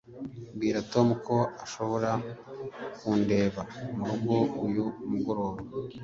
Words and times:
bwira 0.55 0.79
tom 0.91 1.07
ko 1.25 1.37
ashobora 1.65 2.09
kundeba 2.97 3.61
murugo 3.97 4.35
uyu 4.65 4.85
mugoroba 5.09 5.59